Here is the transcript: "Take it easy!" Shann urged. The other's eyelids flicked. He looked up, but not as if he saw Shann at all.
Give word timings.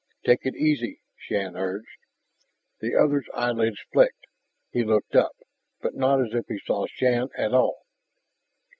"Take 0.25 0.47
it 0.47 0.55
easy!" 0.55 0.99
Shann 1.15 1.55
urged. 1.55 1.99
The 2.79 2.95
other's 2.95 3.27
eyelids 3.35 3.77
flicked. 3.93 4.25
He 4.71 4.83
looked 4.83 5.15
up, 5.15 5.35
but 5.79 5.93
not 5.93 6.19
as 6.25 6.33
if 6.33 6.47
he 6.47 6.57
saw 6.57 6.87
Shann 6.87 7.29
at 7.37 7.53
all. 7.53 7.85